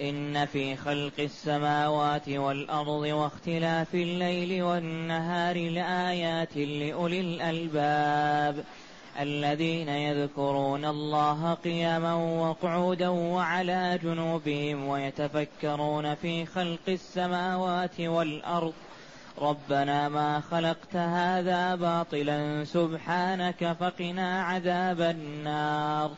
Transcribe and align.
إن 0.00 0.46
في 0.46 0.76
خلق 0.76 1.12
السماوات 1.18 2.28
والأرض 2.28 2.88
واختلاف 2.88 3.94
الليل 3.94 4.62
والنهار 4.62 5.70
لآيات 5.70 6.56
لأولي 6.56 7.20
الألباب 7.20 8.64
الذين 9.20 9.88
يذكرون 9.88 10.84
الله 10.84 11.54
قياما 11.54 12.14
وقعودا 12.14 13.08
وعلى 13.08 13.98
جنوبهم 14.02 14.88
ويتفكرون 14.88 16.14
في 16.14 16.46
خلق 16.46 16.88
السماوات 16.88 18.00
والأرض 18.00 18.72
ربنا 19.40 20.08
ما 20.08 20.40
خلقت 20.40 20.96
هذا 20.96 21.74
باطلا 21.74 22.64
سبحانك 22.64 23.76
فقنا 23.80 24.42
عذاب 24.42 25.00
النار 25.00 26.10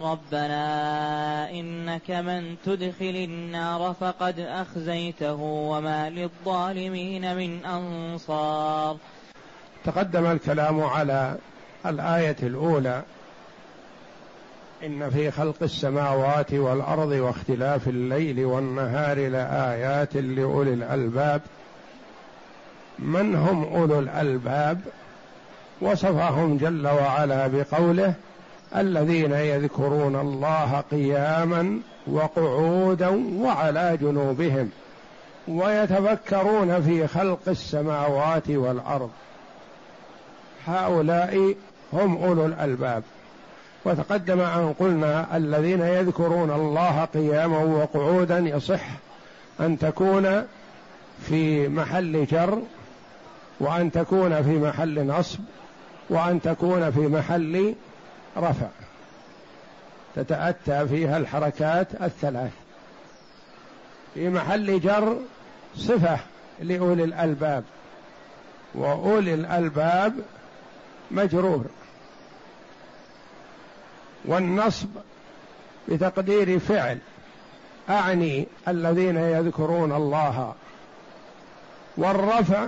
ربنا 0.00 1.50
إنك 1.50 2.10
من 2.10 2.56
تدخل 2.64 3.16
النار 3.16 3.94
فقد 4.00 4.38
أخزيته 4.38 5.34
وما 5.42 6.10
للظالمين 6.10 7.36
من 7.36 7.64
أنصار. 7.64 8.96
تقدم 9.84 10.26
الكلام 10.26 10.80
على 10.80 11.36
الآية 11.86 12.36
الأولى. 12.42 13.02
إن 14.84 15.10
في 15.10 15.30
خلق 15.30 15.62
السماوات 15.62 16.52
والأرض 16.52 17.10
واختلاف 17.10 17.88
الليل 17.88 18.44
والنهار 18.44 19.28
لآيات 19.28 20.16
لأولي 20.16 20.72
الألباب. 20.74 21.42
من 22.98 23.34
هم 23.34 23.64
أولو 23.64 23.98
الألباب؟ 23.98 24.80
وصفهم 25.80 26.56
جل 26.56 26.86
وعلا 26.86 27.46
بقوله 27.46 28.14
الذين 28.76 29.32
يذكرون 29.32 30.16
الله 30.16 30.84
قياما 30.90 31.80
وقعودا 32.06 33.08
وعلى 33.40 33.98
جنوبهم 34.00 34.70
ويتفكرون 35.48 36.82
في 36.82 37.06
خلق 37.06 37.40
السماوات 37.48 38.50
والأرض. 38.50 39.10
هؤلاء 40.66 41.54
هم 41.92 42.24
أولو 42.24 42.46
الألباب. 42.46 43.02
وتقدم 43.84 44.40
أن 44.40 44.74
قلنا 44.78 45.36
الذين 45.36 45.80
يذكرون 45.80 46.50
الله 46.50 47.04
قياما 47.04 47.58
وقعودا 47.58 48.38
يصح 48.38 48.84
أن 49.60 49.78
تكون 49.78 50.46
في 51.22 51.68
محل 51.68 52.26
جر 52.26 52.58
وأن 53.60 53.92
تكون 53.92 54.42
في 54.42 54.58
محل 54.58 55.06
نصب 55.06 55.38
وأن 56.10 56.42
تكون 56.42 56.90
في 56.90 57.00
محل 57.00 57.74
رفع. 58.38 58.66
تتأتى 60.16 60.88
فيها 60.88 61.16
الحركات 61.16 61.88
الثلاث. 62.02 62.52
في 64.14 64.28
محل 64.28 64.80
جر 64.80 65.18
صفة 65.76 66.18
لأولي 66.60 67.04
الألباب. 67.04 67.64
وأولي 68.74 69.34
الألباب 69.34 70.14
مجرور. 71.10 71.64
والنصب 74.24 74.88
بتقدير 75.88 76.58
فعل. 76.58 76.98
أعني 77.90 78.46
الذين 78.68 79.16
يذكرون 79.16 79.92
الله. 79.92 80.54
والرفع 81.96 82.66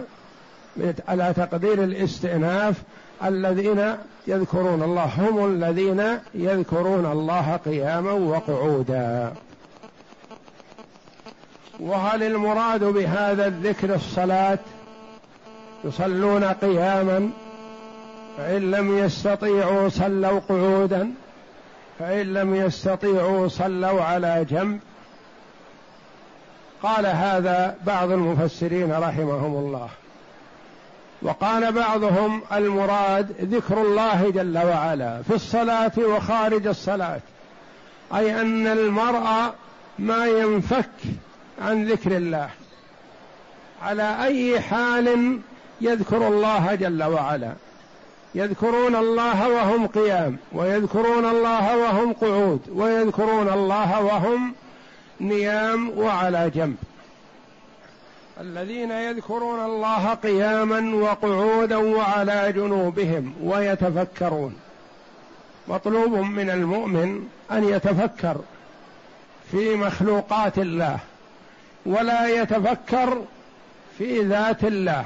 على 1.08 1.32
تقدير 1.36 1.84
الاستئناف 1.84 2.82
الذين 3.24 3.96
يذكرون 4.26 4.82
الله 4.82 5.04
هم 5.04 5.46
الذين 5.46 6.18
يذكرون 6.34 7.06
الله 7.06 7.56
قياما 7.64 8.12
وقعودا. 8.12 9.32
وهل 11.80 12.22
المراد 12.22 12.84
بهذا 12.84 13.46
الذكر 13.46 13.94
الصلاة؟ 13.94 14.58
يصلون 15.84 16.44
قياما 16.44 17.30
فإن 18.36 18.70
لم 18.70 18.98
يستطيعوا 18.98 19.88
صلوا 19.88 20.40
قعودا 20.48 21.10
فإن 21.98 22.34
لم 22.34 22.54
يستطيعوا 22.54 23.48
صلوا 23.48 24.02
على 24.02 24.46
جنب. 24.50 24.80
قال 26.82 27.06
هذا 27.06 27.76
بعض 27.86 28.10
المفسرين 28.10 28.92
رحمهم 28.92 29.54
الله. 29.56 29.88
وقال 31.22 31.72
بعضهم 31.72 32.40
المراد 32.52 33.32
ذكر 33.40 33.82
الله 33.82 34.30
جل 34.30 34.58
وعلا 34.58 35.22
في 35.22 35.34
الصلاة 35.34 35.92
وخارج 35.98 36.66
الصلاة. 36.66 37.20
أي 38.14 38.40
أن 38.40 38.66
المرء 38.66 39.54
ما 39.98 40.26
ينفك 40.26 40.90
عن 41.62 41.84
ذكر 41.84 42.16
الله. 42.16 42.50
على 43.82 44.24
أي 44.24 44.60
حال 44.60 45.38
يذكر 45.80 46.28
الله 46.28 46.74
جل 46.74 47.02
وعلا. 47.02 47.52
يذكرون 48.34 48.96
الله 48.96 49.48
وهم 49.48 49.86
قيام 49.86 50.36
ويذكرون 50.52 51.24
الله 51.24 51.76
وهم 51.76 52.12
قعود 52.12 52.60
ويذكرون 52.74 53.48
الله 53.48 54.00
وهم 54.00 54.54
نيام 55.20 55.98
وعلى 55.98 56.50
جنب. 56.54 56.76
الذين 58.40 58.90
يذكرون 58.90 59.64
الله 59.64 60.14
قياما 60.14 60.94
وقعودا 60.94 61.76
وعلى 61.76 62.52
جنوبهم 62.52 63.34
ويتفكرون. 63.42 64.54
مطلوب 65.68 66.12
من 66.12 66.50
المؤمن 66.50 67.28
أن 67.52 67.64
يتفكر 67.64 68.36
في 69.50 69.74
مخلوقات 69.76 70.58
الله 70.58 70.98
ولا 71.86 72.28
يتفكر 72.28 73.22
في 73.98 74.22
ذات 74.22 74.64
الله 74.64 75.04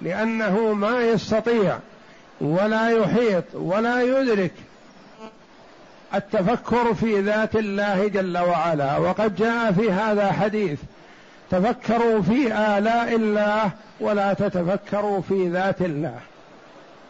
لأنه 0.00 0.72
ما 0.72 1.00
يستطيع 1.00 1.78
ولا 2.40 2.88
يحيط 2.88 3.44
ولا 3.54 4.02
يدرك 4.02 4.54
التفكر 6.14 6.94
في 6.94 7.20
ذات 7.20 7.56
الله 7.56 8.08
جل 8.08 8.38
وعلا. 8.38 8.98
وقد 8.98 9.36
جاء 9.36 9.72
في 9.72 9.92
هذا 9.92 10.32
حديث 10.32 10.78
تفكروا 11.52 12.22
في 12.22 12.46
آلاء 12.46 13.14
الله 13.14 13.70
ولا 14.00 14.32
تتفكروا 14.32 15.20
في 15.20 15.48
ذات 15.48 15.80
الله. 15.80 16.18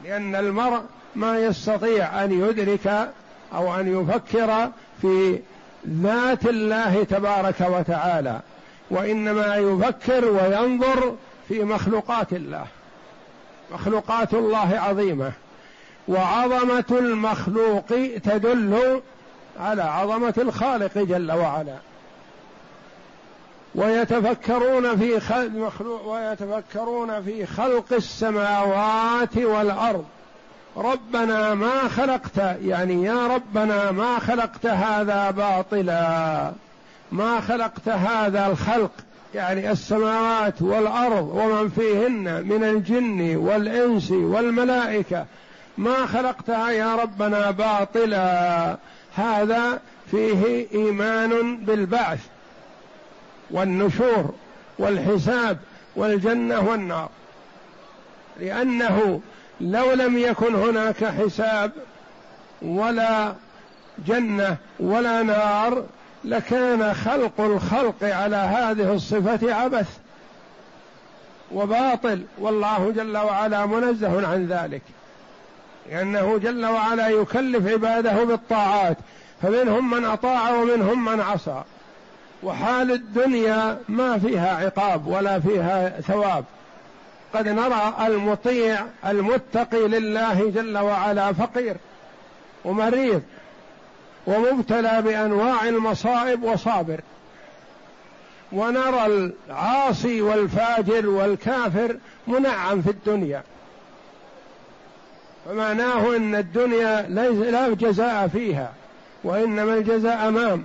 لأن 0.04 0.34
المرء 0.34 0.80
ما 1.16 1.38
يستطيع 1.38 2.24
أن 2.24 2.32
يدرك 2.32 3.12
أو 3.54 3.80
أن 3.80 4.00
يفكر 4.00 4.68
في 5.02 5.38
ذات 5.88 6.46
الله 6.46 7.04
تبارك 7.04 7.60
وتعالى 7.60 8.40
وإنما 8.90 9.56
يفكر 9.56 10.24
وينظر 10.24 11.16
في 11.48 11.64
مخلوقات 11.64 12.32
الله. 12.32 12.66
مخلوقات 13.72 14.34
الله 14.34 14.80
عظيمة 14.80 15.32
وعظمة 16.08 16.84
المخلوق 16.90 17.86
تدل 18.24 19.00
على 19.60 19.82
عظمة 19.82 20.34
الخالق 20.38 20.98
جل 20.98 21.32
وعلا. 21.32 21.76
ويتفكرون 23.74 24.96
في 24.96 25.20
خلق 25.20 25.50
مخلوق 25.50 26.06
ويتفكرون 26.06 27.22
في 27.22 27.46
خلق 27.46 27.92
السماوات 27.92 29.36
والأرض. 29.36 30.04
ربنا 30.76 31.54
ما 31.54 31.88
خلقت 31.88 32.36
يعني 32.64 33.04
يا 33.04 33.26
ربنا 33.26 33.90
ما 33.90 34.18
خلقت 34.18 34.66
هذا 34.66 35.30
باطلا. 35.30 36.52
ما 37.12 37.40
خلقت 37.40 37.88
هذا 37.88 38.46
الخلق 38.46 38.90
يعني 39.34 39.70
السماوات 39.70 40.62
والأرض 40.62 41.28
ومن 41.34 41.68
فيهن 41.68 42.46
من 42.46 42.64
الجن 42.64 43.36
والإنس 43.36 44.10
والملائكة. 44.10 45.24
ما 45.78 46.06
خلقتها 46.06 46.70
يا 46.70 46.96
ربنا 46.96 47.50
باطلا. 47.50 48.76
هذا 49.16 49.80
فيه 50.10 50.66
إيمان 50.74 51.56
بالبعث. 51.56 52.20
والنشور 53.52 54.34
والحساب 54.78 55.58
والجنة 55.96 56.60
والنار. 56.60 57.08
لأنه 58.40 59.20
لو 59.60 59.92
لم 59.92 60.18
يكن 60.18 60.54
هناك 60.54 61.04
حساب 61.04 61.72
ولا 62.62 63.34
جنة 64.06 64.56
ولا 64.80 65.22
نار 65.22 65.84
لكان 66.24 66.94
خلق 66.94 67.40
الخلق 67.40 67.96
على 68.02 68.36
هذه 68.36 68.94
الصفة 68.94 69.54
عبث 69.54 69.98
وباطل. 71.52 72.22
والله 72.38 72.92
جل 72.96 73.16
وعلا 73.16 73.66
منزه 73.66 74.28
عن 74.28 74.46
ذلك 74.46 74.82
لأنه 75.90 76.38
جل 76.38 76.66
وعلا 76.66 77.08
يكلف 77.08 77.66
عباده 77.66 78.24
بالطاعات 78.24 78.96
فمنهم 79.42 79.90
من 79.90 80.04
أطاع 80.04 80.50
ومنهم 80.50 81.04
من 81.04 81.20
عصى. 81.20 81.62
وحال 82.42 82.92
الدنيا 82.92 83.78
ما 83.88 84.18
فيها 84.18 84.56
عقاب 84.56 85.06
ولا 85.06 85.40
فيها 85.40 86.00
ثواب. 86.00 86.44
قد 87.34 87.48
نرى 87.48 87.94
المطيع 88.06 88.86
المتقي 89.06 89.88
لله 89.88 90.50
جل 90.54 90.78
وعلا 90.78 91.32
فقير 91.32 91.76
ومريض 92.64 93.22
ومبتلى 94.26 95.02
بأنواع 95.02 95.68
المصائب 95.68 96.42
وصابر. 96.42 97.00
ونرى 98.52 99.06
العاصي 99.06 100.20
والفاجر 100.20 101.08
والكافر 101.08 101.96
منعم 102.26 102.82
في 102.82 102.90
الدنيا. 102.90 103.42
فمعناه 105.48 106.16
إن 106.16 106.34
الدنيا 106.34 107.06
لا 107.50 107.68
جزاء 107.74 108.28
فيها 108.28 108.72
وإنما 109.24 109.74
الجزاء 109.74 110.28
امام 110.28 110.64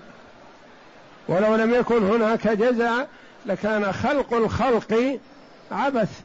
ولو 1.27 1.55
لم 1.55 1.73
يكن 1.73 2.03
هناك 2.07 2.47
جزاء 2.47 3.07
لكان 3.45 3.91
خلق 3.91 4.33
الخلق 4.33 5.19
عبث. 5.71 6.21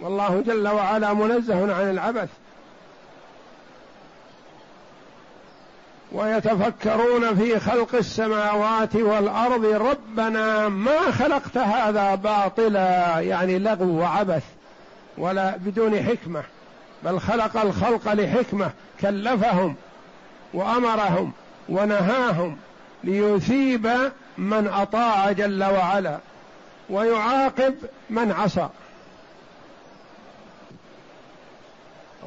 والله 0.00 0.42
جل 0.46 0.68
وعلا 0.68 1.12
منزه 1.12 1.74
عن 1.74 1.90
العبث. 1.90 2.28
ويتفكرون 6.12 7.36
في 7.36 7.60
خلق 7.60 7.94
السماوات 7.94 8.96
والأرض 8.96 9.64
ربنا 9.64 10.68
ما 10.68 11.10
خلقت 11.10 11.58
هذا 11.58 12.14
باطلا 12.14 13.20
يعني 13.20 13.58
لغو 13.58 14.00
وعبث 14.00 14.42
ولا 15.18 15.56
بدون 15.56 16.02
حكمة 16.02 16.42
بل 17.04 17.20
خلق 17.20 17.56
الخلق 17.56 18.12
لحكمة 18.12 18.70
كلفهم 19.00 19.74
وأمرهم 20.54 21.32
ونهاهم 21.68 22.56
ليثيب 23.04 23.90
من 24.38 24.68
أطاع 24.68 25.32
جل 25.32 25.64
وعلا 25.64 26.18
ويعاقب 26.90 27.74
من 28.10 28.32
عصى. 28.32 28.68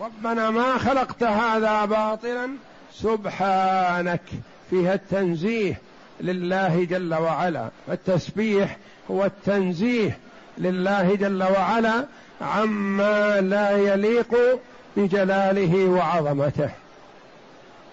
ربنا 0.02 0.50
ما 0.50 0.78
خلقت 0.78 1.24
هذا 1.24 1.86
باطلا 1.86 2.50
سبحانك. 2.94 4.22
فيها 4.70 4.94
التنزيه 4.94 5.82
لله 6.22 6.84
جل 6.84 7.14
وعلا. 7.14 7.70
التسبيح 7.90 8.78
هو 9.12 9.26
التنزيه 9.26 10.18
لله 10.58 11.16
جل 11.16 11.44
وعلا 11.44 12.06
عما 12.42 13.42
لا 13.42 13.72
يليق 13.78 14.60
بجلاله 14.98 15.86
وعظمته. 15.86 16.70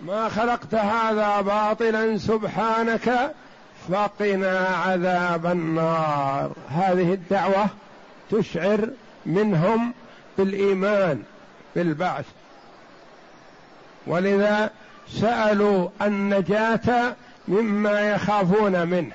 ما 0.00 0.28
خلقت 0.28 0.74
هذا 0.74 1.40
باطلا 1.40 2.18
سبحانك. 2.18 3.34
فقنا 3.92 4.58
عذاب 4.58 5.46
النار. 5.46 6.52
هذه 6.68 7.12
الدعوة 7.12 7.66
تشعر 8.30 8.88
منهم 9.26 9.94
بالإيمان 10.38 11.22
بالبعث. 11.76 12.24
ولذا 14.06 14.70
سألوا 15.08 15.88
النجاة 16.02 17.16
مما 17.48 18.00
يخافون 18.00 18.86
منه 18.88 19.12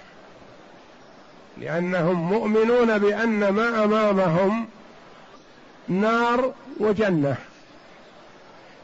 لأنهم 1.58 2.16
مؤمنون 2.16 2.98
بأن 2.98 3.50
ما 3.50 3.84
أمامهم 3.84 4.68
نار 5.88 6.54
وجنة. 6.80 7.36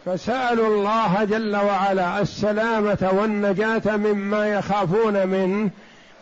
فسألوا 0.09 0.67
الله 0.67 1.23
جل 1.23 1.55
وعلا 1.55 2.21
السلامة 2.21 3.09
والنجاة 3.13 3.97
مما 3.97 4.47
يخافون 4.47 5.27
منه 5.27 5.69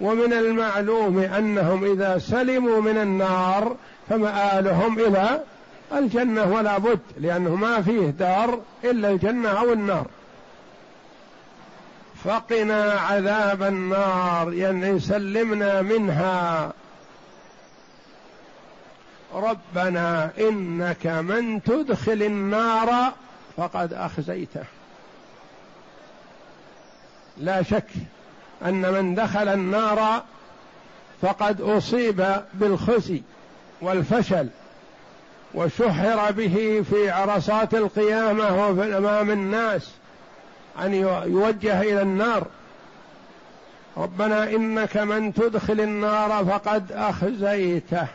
ومن 0.01 0.34
المعلوم 0.34 1.19
أنهم 1.19 1.84
إذا 1.84 2.18
سلموا 2.18 2.81
من 2.81 2.98
النار 2.98 3.75
فمآلهم 4.10 5.00
إلى 5.00 5.39
الجنة 5.94 6.54
ولا 6.54 6.78
بد 6.78 7.00
لأنه 7.18 7.56
ما 7.56 7.81
فيه 7.81 8.10
دار 8.10 8.60
إلا 8.84 9.10
الجنة 9.10 9.50
أو 9.50 9.74
النار. 9.74 10.06
فقنا 12.24 12.92
عذاب 12.92 13.63
النار 13.63 14.54
يعني 14.54 15.00
سلمنا 15.00 15.81
منها. 15.81 16.72
ربنا 19.34 20.30
إنك 20.39 21.07
من 21.07 21.63
تدخل 21.63 22.24
النار 22.24 23.13
فقد 23.57 23.94
أخزيته. 23.94 24.63
لا 27.38 27.63
شك 27.63 27.89
أن 28.65 28.94
من 28.94 29.15
دخل 29.15 29.48
النار 29.48 30.24
فقد 31.21 31.62
أصيب 31.62 32.25
بالخزي 32.54 33.21
والفشل 33.81 34.48
وشهر 35.54 36.31
به 36.31 36.86
في 36.89 37.09
عرصات 37.09 37.74
القيامة 37.74 38.68
وفي 38.68 38.98
أمام 38.98 39.31
الناس 39.31 39.92
أن 40.81 40.94
يوجه 41.25 41.81
إلى 41.81 42.01
النار. 42.01 42.48
ربنا 43.98 44.44
إنك 44.44 44.98
من 44.98 45.33
تدخل 45.33 45.81
النار 45.81 46.45
فقد 46.45 46.92
أخزيته. 46.92 48.07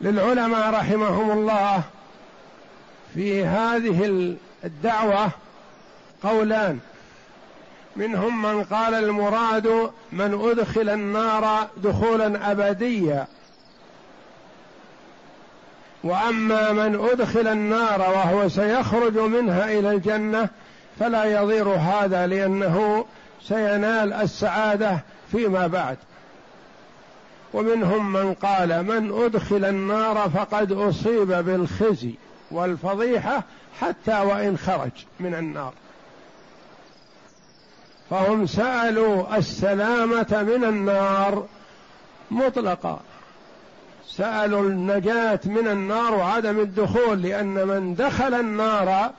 للعلماء 0.00 0.70
رحمهم 0.70 1.30
الله 1.30 1.82
في 3.16 3.44
هذه 3.44 4.34
الدعوة 4.64 5.30
قولان. 6.22 6.78
منهم 7.96 8.42
من 8.42 8.64
قال 8.64 8.94
المراد 8.94 9.90
من 10.12 10.50
أدخل 10.50 10.88
النار 10.88 11.68
دخولا 11.76 12.52
ابديا. 12.52 13.26
وأما 16.04 16.72
من 16.72 17.08
أدخل 17.12 17.46
النار 17.46 18.00
وهو 18.00 18.48
سيخرج 18.48 19.18
منها 19.18 19.78
إلى 19.78 19.90
الجنة 19.90 20.48
فلا 21.00 21.24
يضير 21.24 21.68
هذا 21.68 22.26
لأنه 22.26 23.04
سينال 23.42 24.12
السعادة 24.12 24.98
فيما 25.32 25.66
بعد. 25.66 25.96
ومنهم 27.52 28.12
من 28.12 28.34
قال 28.34 28.82
من 28.82 29.24
أدخل 29.24 29.64
النار 29.64 30.30
فقد 30.34 30.72
أصيب 30.72 31.28
بالخزي. 31.28 32.14
والفضيحة 32.50 33.42
حتى 33.80 34.20
وإن 34.20 34.58
خرج 34.58 34.90
من 35.20 35.34
النار. 35.34 35.72
فهم 38.10 38.46
سألوا 38.46 39.36
السلامة 39.36 40.44
من 40.48 40.64
النار 40.64 41.46
مطلقا. 42.30 43.00
سألوا 44.08 44.62
النجاة 44.62 45.40
من 45.44 45.68
النار 45.68 46.14
وعدم 46.14 46.60
الدخول 46.60 47.22
لأن 47.22 47.66
من 47.68 47.94
دخل 47.94 48.34
النار 48.34 49.10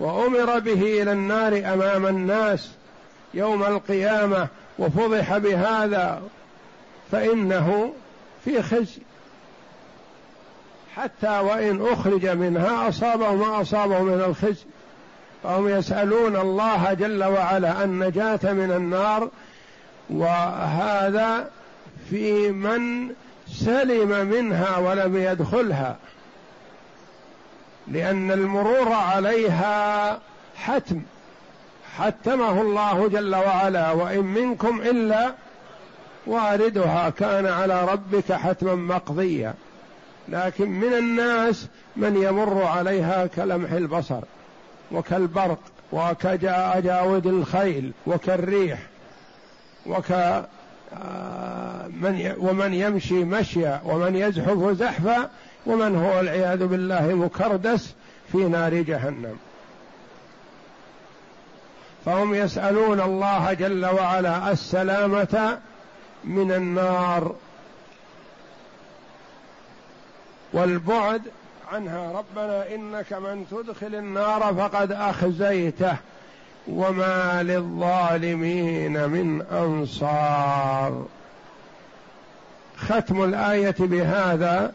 وأمر 0.00 0.58
به 0.58 1.02
إلى 1.02 1.12
النار 1.12 1.72
أمام 1.74 2.06
الناس 2.06 2.70
يوم 3.34 3.62
القيامة 3.62 4.48
وفضح 4.78 5.38
بهذا 5.38 6.22
فإنه 7.12 7.92
في 8.44 8.62
خزي. 8.62 9.00
حتى 10.96 11.38
وإن 11.38 11.86
أخرج 11.92 12.26
منها 12.26 12.88
اصابه 12.88 13.32
ما 13.32 13.60
اصابه 13.60 14.02
من 14.02 14.20
الخزي. 14.20 14.64
فهم 15.42 15.68
يسألون 15.68 16.36
الله 16.36 16.92
جل 16.92 17.24
وعلا 17.24 17.84
النجاة 17.84 18.40
من 18.52 18.72
النار 18.76 19.28
وهذا 20.10 21.50
في 22.10 22.50
من 22.50 23.10
سلم 23.48 24.26
منها 24.26 24.78
ولم 24.78 25.16
يدخلها. 25.16 25.96
لأن 27.88 28.32
المرور 28.32 28.92
عليها 28.92 30.18
حتم. 30.56 31.02
حتمه 31.96 32.60
الله 32.60 33.08
جل 33.08 33.34
وعلا 33.34 33.92
وإن 33.92 34.24
منكم 34.24 34.80
إلا 34.80 35.34
واردها. 36.26 37.10
كان 37.10 37.46
على 37.46 37.84
ربك 37.84 38.32
حتما 38.32 38.74
مقضيا. 38.74 39.54
لكن 40.28 40.68
من 40.70 40.94
الناس 40.94 41.66
من 41.96 42.16
يمر 42.16 42.62
عليها 42.62 43.26
كلمح 43.26 43.72
البصر 43.72 44.20
وكالبرق 44.92 45.58
وكجاود 45.92 47.26
الخيل 47.26 47.92
وكالريح 48.06 48.78
وك 49.86 50.12
آه، 50.92 51.86
من 51.86 52.34
ومن 52.38 52.74
يمشي 52.74 53.24
مشيا 53.24 53.80
ومن 53.84 54.16
يزحف 54.16 54.70
زحفا 54.70 55.30
ومن 55.66 55.96
هو 55.96 56.16
والعياذ 56.16 56.66
بالله 56.66 57.14
مكردس 57.14 57.94
في 58.32 58.38
نار 58.38 58.74
جهنم. 58.74 59.36
فهم 62.04 62.34
يسألون 62.34 63.00
الله 63.00 63.52
جل 63.52 63.86
وعلا 63.86 64.52
السلامة 64.52 65.58
من 66.24 66.52
النار. 66.52 67.34
والبعد 70.52 71.22
عنها 71.72 72.12
ربنا 72.12 72.74
إنك 72.74 73.12
من 73.12 73.46
تدخل 73.50 73.94
النار 73.94 74.54
فقد 74.54 74.92
أخزيته 74.92 75.96
وما 76.68 77.42
للظالمين 77.42 79.08
من 79.08 79.42
أنصار. 79.52 81.06
ختم 82.76 83.24
الآية 83.24 83.74
بهذا 83.78 84.72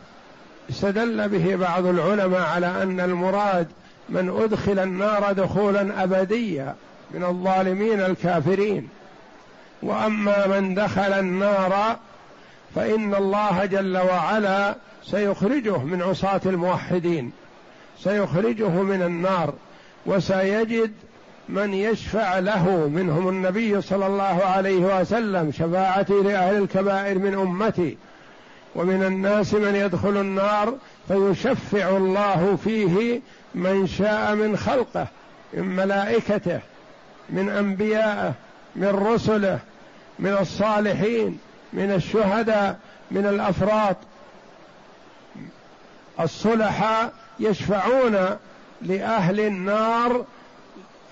استدل 0.70 1.30
به 1.30 1.56
بعض 1.56 1.86
العلماء 1.86 2.42
على 2.42 2.68
أن 2.84 3.00
المراد 3.00 3.68
من 4.10 4.42
أدخل 4.44 4.80
النار 4.80 5.32
دخولا 5.32 6.04
ابديا 6.04 6.76
من 7.12 7.24
الظالمين 7.24 8.02
الكافرين. 8.02 8.90
وأما 9.82 10.48
من 10.48 10.76
دخل 10.76 11.14
النار 11.14 11.98
فإن 12.76 13.16
الله 13.16 13.66
جل 13.66 13.98
وعلا 13.98 14.76
سيخرجه 15.04 15.78
من 15.78 16.02
عصاة 16.02 16.42
الموحدين 16.46 17.32
سيخرجه 18.00 18.70
من 18.70 19.02
النار 19.02 19.54
وسيجد 20.06 20.92
من 21.50 21.74
يشفع 21.74 22.40
له 22.40 22.88
منهم 22.88 23.30
النبي 23.30 23.82
صلى 23.82 24.08
الله 24.08 24.44
عليه 24.44 25.00
وسلم 25.00 25.52
شفاعتي 25.52 26.14
لأهل 26.14 26.58
الكبائر 26.58 27.20
من 27.20 27.34
أمتي 27.34 27.98
ومن 28.76 29.04
الناس 29.04 29.54
من 29.54 29.76
يدخل 29.76 30.18
النار 30.18 30.74
فيشفع 31.08 31.90
الله 31.90 32.58
فيه 32.64 33.22
من 33.56 33.88
شاء 33.88 34.36
من 34.36 34.58
خلقه 34.58 35.08
من 35.54 35.64
ملائكته 35.64 36.60
من 37.30 37.50
انبيائه 37.50 38.34
من 38.76 38.88
رسله 38.88 39.60
من 40.20 40.38
الصالحين 40.42 41.40
من 41.74 41.92
الشهداء 41.92 42.80
من 43.12 43.26
الأفراط 43.26 43.98
الصلحاء 46.24 47.14
يشفعون 47.40 48.38
لأهل 48.82 49.40
النار 49.40 50.26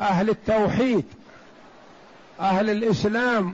أهل 0.02 0.30
التوحيد 0.30 1.06
أهل 2.40 2.70
الإسلام. 2.70 3.54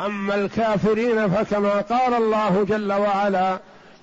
أما 0.00 0.34
الكافرين 0.34 1.30
فكما 1.30 1.80
قال 1.80 2.14
الله 2.14 2.64
جل 2.68 2.92
وعلا 2.92 3.58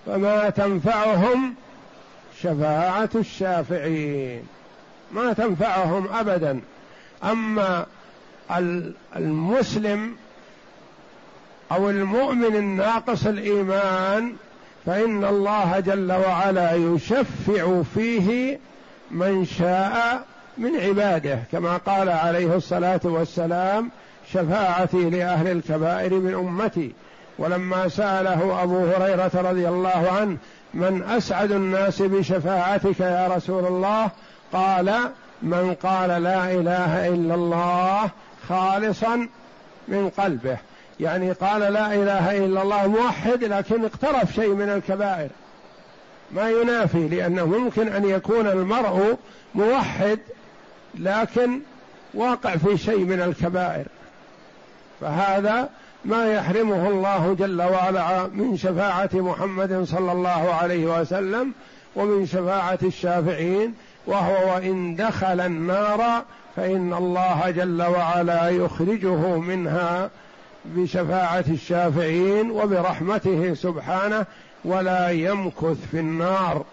فما 0.06 0.50
تنفعهم 0.50 1.56
شفاعة 2.42 3.10
الشافعين. 3.16 4.48
ما 5.12 5.34
تنفعهم 5.34 6.08
ابدا. 6.14 6.62
أما 7.24 7.86
المسلم 9.16 10.16
أو 11.72 11.90
المؤمن 11.90 12.56
الناقص 12.56 13.26
الإيمان 13.26 14.36
فإن 14.90 15.26
الله 15.26 15.80
جل 15.80 16.12
وعلا 16.12 16.74
يشفع 16.74 17.82
فيه 17.96 18.60
من 19.12 19.46
شاء 19.46 20.22
من 20.58 20.76
عباده 20.76 21.40
كما 21.52 21.78
قال 21.78 22.10
عليه 22.10 22.56
الصلاة 22.56 23.00
والسلام 23.04 23.90
شفاعتي 24.34 25.10
لأهل 25.10 25.48
الكبائر 25.48 26.14
من 26.14 26.34
أمتي. 26.34 26.92
ولما 27.38 27.88
سأله 27.88 28.64
أبو 28.64 28.86
هريرة 28.86 29.32
رضي 29.36 29.70
الله 29.70 30.12
عنه 30.20 30.38
من 30.74 31.04
أسعد 31.04 31.52
الناس 31.52 32.02
بشفاعتك 32.02 33.00
يا 33.00 33.28
رسول 33.36 33.66
الله؟ 33.66 34.12
قال 34.54 34.94
من 35.42 35.76
قال 35.84 36.24
لا 36.24 36.52
إله 36.52 37.08
إلا 37.08 37.36
الله 37.36 38.10
خالصا 38.50 39.28
من 39.88 40.10
قلبه. 40.10 40.58
يعني 41.00 41.32
قال 41.32 41.62
لا 41.62 41.94
إله 41.94 42.46
إلا 42.46 42.62
الله 42.62 42.88
موحد 42.88 43.44
لكن 43.44 43.86
اقترف 43.86 44.34
شيء 44.34 44.50
من 44.50 44.70
الكبائر. 44.70 45.30
ما 46.32 46.50
ينافي 46.50 47.08
لأنه 47.08 47.46
ممكن 47.46 47.88
أن 47.88 48.10
يكون 48.10 48.48
المرء 48.48 49.18
موحد 49.56 50.20
لكن 50.96 51.60
واقع 52.14 52.56
في 52.56 52.78
شيء 52.78 53.00
من 53.00 53.22
الكبائر. 53.22 53.86
فهذا 55.02 55.70
ما 56.06 56.34
يحرمه 56.34 56.88
الله 56.88 57.36
جل 57.40 57.62
وعلا 57.62 58.28
من 58.28 58.58
شفاعة 58.58 59.10
محمد 59.14 59.84
صلى 59.84 60.12
الله 60.12 60.54
عليه 60.62 61.00
وسلم 61.00 61.52
ومن 61.96 62.26
شفاعة 62.26 62.80
الشافعين 62.84 63.74
وهو 64.08 64.54
وإن 64.56 64.96
دخل 64.96 65.42
النار 65.42 66.24
فإن 66.56 66.94
الله 66.94 67.50
جل 67.50 67.82
وعلا 67.82 68.50
يخرجه 68.50 69.38
منها 69.38 70.10
بشفاعة 70.66 71.46
الشافعين 71.50 72.52
وبرحمته 72.52 73.54
سبحانه 73.54 74.26
ولا 74.66 75.10
يمكث 75.10 75.78
في 75.92 76.00
النار 76.00 76.66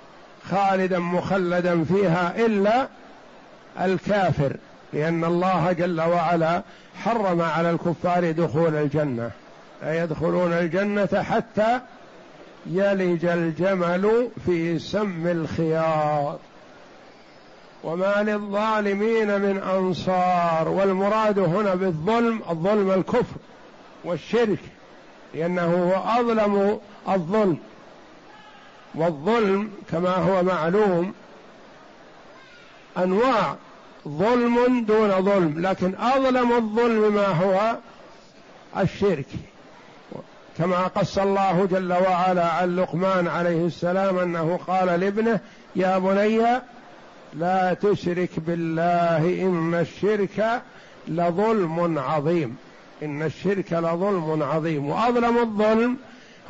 خالدا 0.50 0.98
مخلدا 0.98 1.84
فيها 1.84 2.34
إلا 2.46 2.88
الكافر 3.80 4.56
لأن 4.92 5.24
الله 5.24 5.72
جل 5.72 6.00
وعلا 6.00 6.62
حرم 7.04 7.42
على 7.42 7.70
الكفار 7.70 8.30
دخول 8.30 8.74
الجنة 8.74 9.30
لا 9.82 10.04
يدخلون 10.04 10.52
الجنة 10.52 11.22
حتى 11.22 11.80
يلج 12.66 13.24
الجمل 13.24 14.28
في 14.46 14.78
سم 14.78 15.26
الخياط. 15.26 16.38
وما 17.84 18.22
للظالمين 18.22 19.40
من 19.40 19.58
أنصار 19.58 20.68
والمراد 20.68 21.38
هنا 21.38 21.74
بالظلم 21.74 22.40
الظلم 22.50 22.90
الكفر. 22.90 23.36
والشرك 24.06 24.58
لأنه 25.34 25.92
هو 25.92 26.20
أظلم 26.20 26.80
الظلم. 27.08 27.58
والظلم 28.94 29.70
كما 29.90 30.14
هو 30.14 30.42
معلوم 30.42 31.14
أنواع 32.98 33.56
ظلم 34.08 34.84
دون 34.84 35.22
ظلم 35.22 35.54
لكن 35.66 35.94
أظلم 35.98 36.52
الظلم 36.52 37.14
ما 37.14 37.26
هو 37.26 37.76
الشرك. 38.82 39.26
كما 40.58 40.86
قص 40.86 41.18
الله 41.18 41.68
جل 41.70 41.92
وعلا 41.92 42.52
عن 42.52 42.76
لقمان 42.76 43.28
عليه 43.28 43.66
السلام 43.66 44.18
أنه 44.18 44.60
قال 44.66 45.00
لابنه 45.00 45.40
يا 45.76 45.98
بني 45.98 46.60
لا 47.34 47.74
تشرك 47.74 48.30
بالله 48.36 49.42
إن 49.42 49.74
الشرك 49.74 50.62
لظلم 51.08 51.98
عظيم. 51.98 52.56
إن 53.02 53.22
الشرك 53.22 53.72
لظلم 53.72 54.42
عظيم 54.42 54.88
وأظلم 54.88 55.38
الظلم 55.38 55.96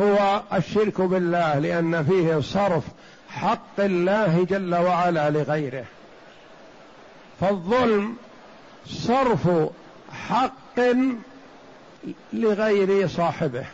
هو 0.01 0.43
الشرك 0.53 1.01
بالله 1.01 1.59
لأن 1.59 2.05
فيه 2.05 2.41
صرف 2.41 2.85
حق 3.29 3.81
الله 3.81 4.47
جل 4.51 4.75
وعلا 4.75 5.31
لغيره. 5.31 5.85
فالظلم 7.41 8.17
صرف 8.87 9.49
حق 10.29 10.81
لغير 12.33 13.09
صاحبه 13.09 13.65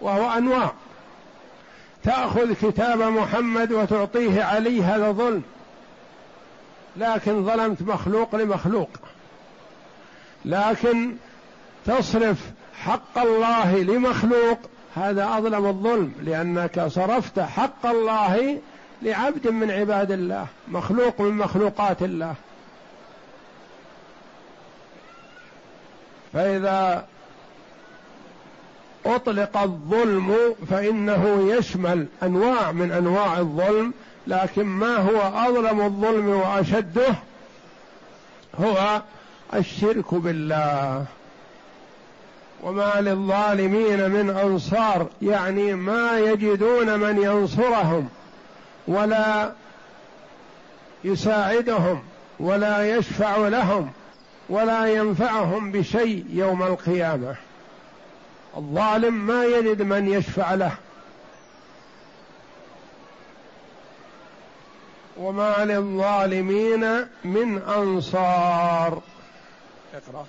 وهو 0.00 0.38
أنواع. 0.38 0.72
تأخذ 2.04 2.52
كتاب 2.52 3.02
محمد 3.02 3.72
وتعطيه 3.72 4.42
علي 4.42 4.82
هذا 4.82 5.12
ظلم 5.12 5.42
لكن 6.96 7.46
ظلمت 7.46 7.82
مخلوق 7.82 8.36
لمخلوق. 8.36 8.90
لكن 10.44 11.16
تصرف 11.86 12.38
حق 12.84 13.18
الله 13.18 13.76
لمخلوق 13.82 14.58
هذا 14.96 15.38
أظلم 15.38 15.66
الظلم 15.66 16.12
لأنك 16.22 16.86
صرفت 16.86 17.40
حق 17.40 17.86
الله 17.86 18.58
لعبد 19.02 19.48
من 19.48 19.70
عباد 19.70 20.12
الله 20.12 20.46
مخلوق 20.68 21.20
من 21.20 21.32
مخلوقات 21.34 22.02
الله. 22.02 22.34
فإذا 26.32 27.06
أطلق 29.06 29.56
الظلم 29.56 30.54
فإنه 30.70 31.52
يشمل 31.52 32.06
أنواع 32.22 32.72
من 32.72 32.92
أنواع 32.92 33.38
الظلم 33.38 33.92
لكن 34.26 34.62
ما 34.64 34.96
هو 34.96 35.48
أظلم 35.48 35.80
الظلم 35.80 36.28
وأشده 36.28 37.14
هو 38.60 39.02
الشرك 39.54 40.14
بالله. 40.14 41.04
وما 42.62 43.00
للظالمين 43.00 44.10
من 44.10 44.30
أنصار 44.30 45.06
يعني 45.22 45.74
ما 45.74 46.18
يجدون 46.18 46.98
من 46.98 47.22
ينصرهم 47.22 48.08
ولا 48.88 49.52
يساعدهم 51.04 52.02
ولا 52.40 52.96
يشفع 52.96 53.36
لهم 53.36 53.90
ولا 54.48 54.86
ينفعهم 54.86 55.72
بشيء 55.72 56.24
يوم 56.32 56.62
القيامة. 56.62 57.36
الظالم 58.56 59.14
ما 59.26 59.44
يجد 59.44 59.82
من 59.82 60.08
يشفع 60.08 60.54
له. 60.54 60.72
وما 65.16 65.64
للظالمين 65.64 67.06
من 67.24 67.62
أنصار. 67.62 69.00
اقرأ. 69.94 70.26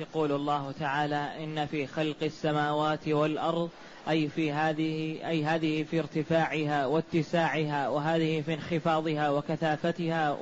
يقول 0.00 0.32
الله 0.32 0.72
تعالى 0.80 1.44
إن 1.44 1.66
في 1.66 1.86
خلق 1.86 2.16
السماوات 2.22 3.08
والأرض 3.08 3.70
أي 4.08 4.28
في 4.28 4.52
هذه 4.52 5.18
أي 5.28 5.44
هذه 5.44 5.82
في 5.82 5.98
ارتفاعها 5.98 6.86
واتساعها 6.86 7.88
وهذه 7.88 8.40
في 8.40 8.54
انخفاضها 8.54 9.30
وكثافتها 9.30 10.38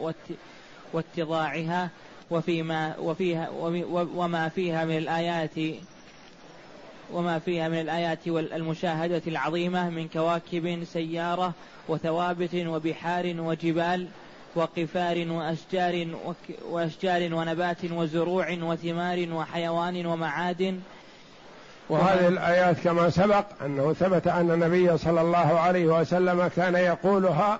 واتضاعها 0.92 1.90
وفيما 2.30 2.96
وفيها 2.98 3.48
وما 4.14 4.48
فيها 4.48 4.84
من 4.84 4.98
الآيات 4.98 5.54
وما 7.12 7.38
فيها 7.38 7.68
من 7.68 7.80
الآيات 7.80 8.28
والمشاهدة 8.28 9.22
العظيمة 9.26 9.90
من 9.90 10.08
كواكب 10.08 10.84
سيارة 10.84 11.52
وثوابت 11.88 12.54
وبحار 12.54 13.34
وجبال 13.38 14.08
وقفار 14.56 15.26
وأشجار 15.28 16.06
وأشجار 16.70 17.34
ونبات 17.34 17.84
وزروع 17.90 18.50
وثمار 18.50 19.26
وحيوان 19.32 20.06
ومعادن 20.06 20.80
وهذه 21.88 22.28
الآيات 22.28 22.76
كما 22.80 23.10
سبق 23.10 23.44
أنه 23.64 23.92
ثبت 23.92 24.26
أن 24.26 24.50
النبي 24.50 24.98
صلى 24.98 25.20
الله 25.20 25.60
عليه 25.60 25.86
وسلم 25.86 26.50
كان 26.56 26.74
يقولها 26.74 27.58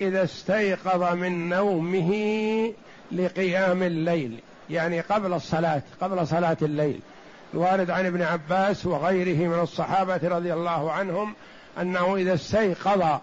إذا 0.00 0.24
استيقظ 0.24 1.14
من 1.14 1.48
نومه 1.48 2.12
لقيام 3.12 3.82
الليل 3.82 4.40
يعني 4.70 5.00
قبل 5.00 5.32
الصلاة 5.32 5.82
قبل 6.00 6.26
صلاة 6.26 6.56
الليل. 6.62 7.00
الوارد 7.54 7.90
عن 7.90 8.06
ابن 8.06 8.22
عباس 8.22 8.86
وغيره 8.86 9.48
من 9.48 9.60
الصحابة 9.60 10.20
رضي 10.22 10.52
الله 10.52 10.92
عنهم 10.92 11.34
أنه 11.80 12.16
إذا 12.16 12.34
استيقظ 12.34 13.18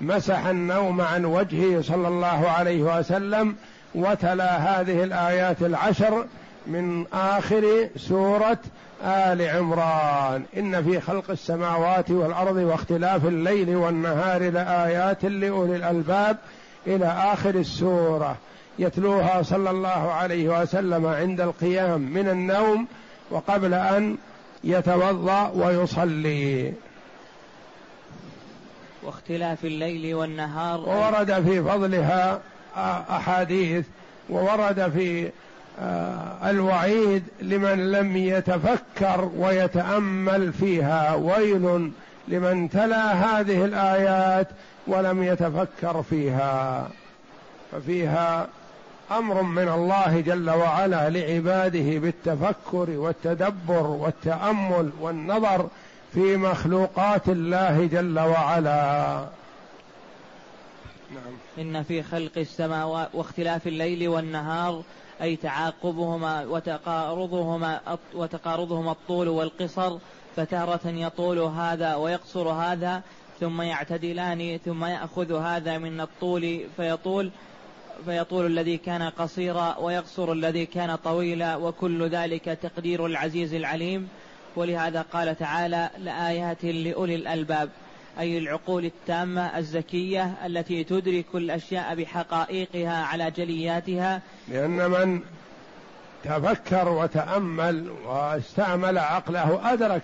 مسح 0.00 0.46
النوم 0.46 1.00
عن 1.00 1.24
وجهه 1.24 1.82
صلى 1.82 2.08
الله 2.08 2.48
عليه 2.48 2.82
وسلم 2.82 3.56
وتلا 3.94 4.56
هذه 4.56 5.04
الآيات 5.04 5.62
العشر 5.62 6.26
من 6.66 7.04
آخر 7.12 7.88
سورة 7.96 8.58
آل 9.04 9.42
عمران. 9.42 10.42
إن 10.56 10.84
في 10.84 11.00
خلق 11.00 11.30
السماوات 11.30 12.10
والأرض 12.10 12.56
واختلاف 12.56 13.26
الليل 13.26 13.76
والنهار 13.76 14.50
لآيات 14.50 15.24
لأولي 15.24 15.76
الألباب 15.76 16.36
إلى 16.86 17.06
آخر 17.06 17.54
السورة. 17.54 18.36
يتلوها 18.78 19.42
صلى 19.42 19.70
الله 19.70 20.12
عليه 20.12 20.62
وسلم 20.62 21.06
عند 21.06 21.40
القيام 21.40 22.00
من 22.00 22.28
النوم 22.28 22.86
وقبل 23.30 23.74
أن 23.74 24.16
يتوضأ 24.64 25.52
ويصلي. 25.54 26.72
واختلاف 29.04 29.64
الليل 29.64 30.14
والنهار. 30.14 30.80
وورد 30.80 31.32
في 31.32 31.62
فضلها 31.62 32.40
أحاديث 33.10 33.86
وورد 34.30 34.90
في 34.94 35.30
آه، 35.80 36.50
الوعيد 36.50 37.22
لمن 37.42 37.92
لم 37.92 38.16
يتفكر 38.16 39.30
ويتأمل 39.36 40.52
فيها. 40.52 41.14
ويل 41.14 41.92
لمن 42.28 42.70
تلا 42.70 43.12
هذه 43.12 43.64
الآيات 43.64 44.48
ولم 44.86 45.22
يتفكر 45.22 46.02
فيها. 46.10 46.88
ففيها 47.72 48.48
أمر 49.10 49.42
من 49.42 49.68
الله 49.68 50.20
جل 50.20 50.50
وعلا 50.50 51.10
لعباده 51.10 51.98
بالتفكر 51.98 52.90
والتدبر 52.90 53.86
والتأمل 53.86 54.90
والنظر 55.00 55.68
في 56.14 56.36
مخلوقات 56.36 57.28
الله 57.28 57.86
جل 57.86 58.18
وعلا. 58.18 59.26
نعم. 61.10 61.34
إن 61.58 61.82
في 61.82 62.02
خلق 62.02 62.32
السماوات 62.36 63.08
واختلاف 63.14 63.66
الليل 63.66 64.08
والنهار 64.08 64.82
أي 65.22 65.36
تعاقبهما 65.36 66.44
وتقارضهما 66.44 67.80
وتقارضهما 68.14 68.92
الطول 68.92 69.28
والقصر 69.28 69.98
فتارة 70.36 70.80
يطول 70.84 71.38
هذا 71.38 71.94
ويقصر 71.94 72.48
هذا 72.48 73.02
ثم 73.40 73.62
يعتدلان 73.62 74.58
ثم 74.64 74.84
يأخذ 74.84 75.32
هذا 75.32 75.78
من 75.78 76.00
الطول 76.00 76.60
فيطول 76.76 77.30
فيطول 78.04 78.46
الذي 78.46 78.76
كان 78.76 79.02
قصيرا 79.02 79.78
ويقصر 79.78 80.32
الذي 80.32 80.66
كان 80.66 80.96
طويلا 80.96 81.56
وكل 81.56 82.08
ذلك 82.08 82.44
تقدير 82.44 83.06
العزيز 83.06 83.54
العليم. 83.54 84.08
ولهذا 84.56 85.04
قال 85.12 85.38
تعالى 85.38 85.90
لآيات 85.98 86.64
لأولي 86.64 87.14
الألباب 87.14 87.70
أي 88.18 88.38
العقول 88.38 88.84
التامة 88.84 89.58
الزكية 89.58 90.34
التي 90.46 90.84
تدرك 90.84 91.26
الأشياء 91.34 91.94
بحقائقها 91.94 93.04
على 93.04 93.30
جلياتها. 93.30 94.22
لأن 94.48 94.90
من 94.90 95.20
تفكر 96.24 96.88
وتأمل 96.88 97.90
واستعمل 98.06 98.98
عقله 98.98 99.72
أدرك 99.72 100.02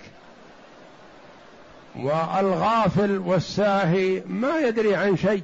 والغافل 1.95 3.17
والساهي 3.17 4.23
ما 4.25 4.59
يدري 4.59 4.95
عن 4.95 5.17
شيء 5.17 5.43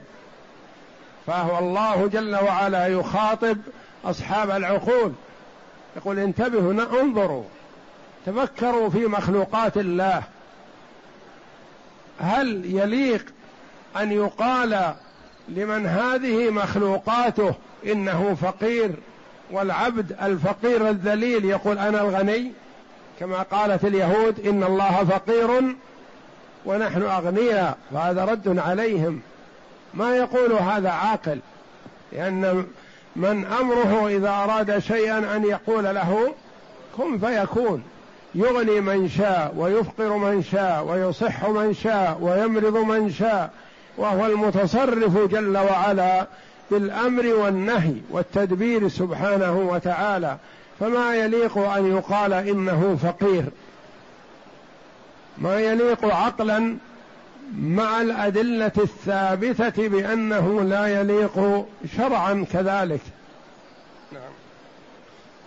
فهو 1.27 1.59
الله 1.59 2.07
جل 2.07 2.35
وعلا 2.35 2.87
يخاطب 2.87 3.57
أصحاب 4.05 4.51
العقول. 4.51 5.13
يقول 5.95 6.19
انتبهوا 6.19 7.01
انظروا. 7.01 7.43
تفكروا 8.27 8.89
في 8.89 9.05
مخلوقات 9.05 9.77
الله. 9.77 10.23
هل 12.19 12.65
يليق 12.65 13.25
أن 13.97 14.11
يقال 14.11 14.93
لمن 15.49 15.85
هذه 15.85 16.49
مخلوقاته 16.49 17.53
إنه 17.85 18.37
فقير 18.41 18.91
والعبد 19.51 20.15
الفقير 20.21 20.89
الذليل 20.89 21.45
يقول 21.45 21.77
أنا 21.77 22.01
الغني؟ 22.01 22.51
كما 23.19 23.41
قالت 23.41 23.85
اليهود 23.85 24.47
إن 24.47 24.63
الله 24.63 25.03
فقير 25.03 25.75
ونحن 26.65 27.01
أغنياء 27.01 27.77
فهذا 27.93 28.25
رد 28.25 28.59
عليهم. 28.59 29.21
ما 29.93 30.15
يقول 30.15 30.53
هذا 30.53 30.89
عاقل؟ 30.89 31.39
لأن 32.11 32.65
من 33.15 33.45
أمره 33.45 34.07
إذا 34.07 34.29
أراد 34.29 34.79
شيئا 34.79 35.35
أن 35.35 35.43
يقول 35.43 35.83
له 35.83 36.33
كن 36.97 37.19
فيكون. 37.19 37.83
يغني 38.37 38.81
من 38.81 39.09
شاء 39.09 39.53
ويفقر 39.57 40.17
من 40.17 40.43
شاء 40.43 40.85
ويصح 40.85 41.49
من 41.49 41.73
شاء 41.73 42.17
ويمرض 42.21 42.77
من 42.77 43.11
شاء 43.11 43.51
وهو 43.97 44.25
المتصرف 44.25 45.17
جل 45.31 45.57
وعلا 45.57 46.27
بالأمر 46.71 47.25
والنهي 47.27 47.93
والتدبير 48.11 48.87
سبحانه 48.87 49.57
وتعالى. 49.57 50.37
فما 50.79 51.15
يليق 51.15 51.57
أن 51.57 51.97
يقال 51.97 52.33
إنه 52.33 52.97
فقير. 53.03 53.43
ما 55.37 55.59
يليق 55.59 56.05
عقلا 56.05 56.77
مع 57.57 58.01
الأدلة 58.01 58.71
الثابتة 58.77 59.87
بأنه 59.87 60.61
لا 60.61 60.87
يليق 60.87 61.65
شرعا 61.97 62.45
كذلك. 62.53 63.01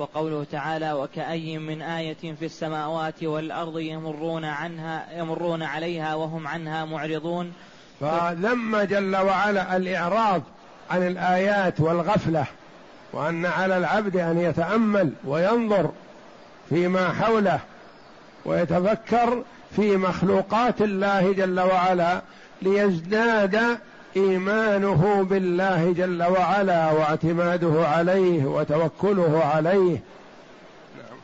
وقوله 0.01 0.47
تعالى 0.53 0.93
وكأي 0.93 1.59
من 1.59 1.83
آية 1.83 2.35
في 2.39 2.45
السماوات 2.45 3.25
والأرض 3.25 3.79
يمرون 3.79 4.45
عنها 4.45 5.07
يمرون 5.19 5.63
عليها 5.63 6.15
وهم 6.15 6.47
عنها 6.47 6.85
معرضون 6.85 7.53
فلما 8.01 8.85
جل 8.85 9.17
وعلا 9.17 9.77
الإعراض 9.77 10.43
عن 10.91 11.07
الآيات 11.07 11.81
والغفلة 11.81 12.45
وأن 13.13 13.47
على 13.47 13.77
العبد 13.77 14.17
أن 14.17 14.39
يتأمل 14.39 15.13
وينظر 15.25 15.91
فيما 16.69 17.13
حوله 17.13 17.61
ويتفكر 18.45 19.43
في 19.77 19.97
مخلوقات 19.97 20.83
الله 20.83 21.33
جل 21.33 21.61
وعلا 21.61 22.23
ليزداد 22.63 23.79
إيمانه 24.17 25.23
بالله 25.31 25.93
جل 25.93 26.23
وعلا 26.23 26.93
واعتماده 26.93 27.89
عليه 27.89 28.45
وتوكله 28.45 29.45
عليه 29.45 30.03
نعم. 30.97 31.19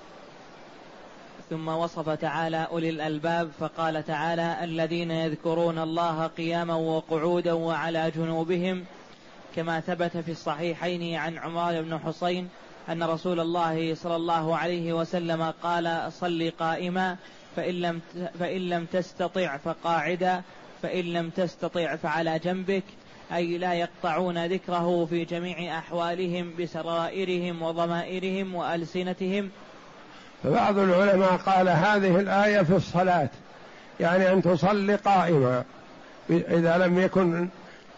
ثم 1.50 1.68
وصف 1.68 2.10
تعالى 2.10 2.66
أولي 2.70 2.90
الألباب 2.90 3.50
فقال 3.60 4.06
تعالى 4.06 4.64
الذين 4.64 5.10
يذكرون 5.10 5.78
الله 5.78 6.26
قياما 6.26 6.74
وقعودا 6.74 7.52
وعلى 7.52 8.12
جنوبهم 8.16 8.84
كما 9.56 9.80
ثبت 9.80 10.16
في 10.16 10.30
الصحيحين 10.30 11.14
عن 11.14 11.38
عمار 11.38 11.82
بن 11.82 11.98
حسين 11.98 12.48
أن 12.88 13.02
رسول 13.02 13.40
الله 13.40 13.94
صلى 13.94 14.16
الله 14.16 14.56
عليه 14.56 14.92
وسلم 14.92 15.52
قال 15.62 16.12
صل 16.12 16.52
قائما 16.58 17.16
فإن 17.56 17.74
لم 17.74 18.00
فإن 18.40 18.60
لم 18.60 18.84
تستطع 18.84 19.56
فقاعدا 19.56 20.42
فإن 20.82 21.04
لم 21.04 21.30
تستطع 21.30 21.96
فعلى 21.96 22.38
جنبك 22.38 22.84
أي 23.32 23.58
لا 23.58 23.74
يقطعون 23.74 24.46
ذكره 24.46 25.06
في 25.10 25.24
جميع 25.24 25.78
أحوالهم 25.78 26.52
بسرائرهم 26.60 27.62
وضمائرهم 27.62 28.54
وألسنتهم. 28.54 29.50
فبعض 30.44 30.78
العلماء 30.78 31.36
قال 31.36 31.68
هذه 31.68 32.20
الآية 32.20 32.62
في 32.62 32.76
الصلاة 32.76 33.28
يعني 34.00 34.32
أن 34.32 34.42
تصلي 34.42 34.94
قائما 34.94 35.64
إذا 36.30 36.78
لم 36.78 36.98
يكن 36.98 37.48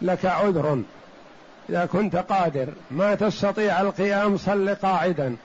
لك 0.01 0.25
عذر. 0.25 0.81
إذا 1.69 1.85
كنت 1.85 2.15
قادر 2.15 2.67
ما 2.91 3.15
تستطيع 3.15 3.81
القيام 3.81 4.37
صل 4.37 4.75
قاعدا 4.75 5.35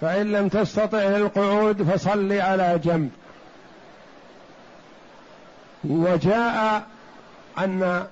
فإن 0.00 0.32
لم 0.32 0.48
تستطع 0.48 1.02
للقعود 1.02 1.82
فصل 1.82 2.32
على 2.32 2.80
جنب. 2.84 3.10
وجاء 5.84 6.86
أن 7.58 8.06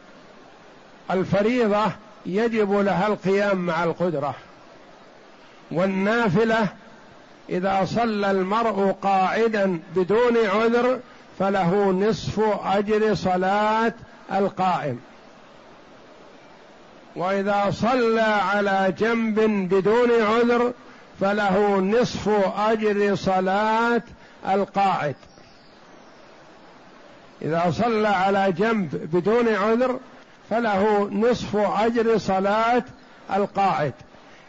الفريضة 1.10 1.84
يجب 2.26 2.72
لها 2.72 3.06
القيام 3.06 3.66
مع 3.66 3.84
القدرة 3.84 4.34
والنافلة 5.70 6.68
إذا 7.48 7.84
صلى 7.84 8.30
المرء 8.30 8.96
قاعدا 9.02 9.80
بدون 9.96 10.36
عذر 10.46 11.00
فله 11.38 11.90
نصف 11.90 12.40
أجر 12.64 13.14
صلاة 13.14 13.92
القائم. 14.32 15.00
وإذا 17.16 17.70
صلى 17.70 18.20
على 18.20 18.94
جنب 18.98 19.40
بدون 19.74 20.10
عذر 20.10 20.72
فله 21.20 21.76
نصف 21.76 22.28
أجر 22.58 23.14
صلاة 23.14 24.02
القاعد. 24.48 25.14
إذا 27.42 27.70
صلى 27.70 28.08
على 28.08 28.52
جنب 28.52 29.10
بدون 29.12 29.48
عذر 29.48 29.98
فله 30.50 31.08
نصف 31.12 31.56
أجر 31.56 32.18
صلاة 32.18 32.82
القاعد. 33.36 33.92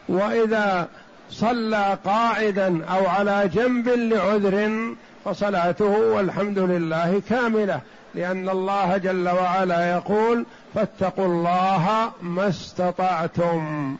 وإذا 0.08 0.88
صلى 1.30 1.98
قاعدا 2.04 2.84
أو 2.84 3.06
على 3.06 3.50
جنب 3.54 3.88
لعذر 3.88 4.86
فصلاته 5.24 5.84
والحمد 5.84 6.58
لله 6.58 7.22
كاملة 7.28 7.80
لأن 8.14 8.48
الله 8.48 8.96
جل 8.96 9.28
وعلا 9.28 9.90
يقول 9.90 10.46
فاتقوا 10.74 11.26
الله 11.26 12.10
ما 12.22 12.48
استطعتم. 12.48 13.96